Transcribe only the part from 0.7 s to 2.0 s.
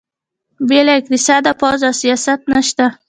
له اقتصاده پوځ او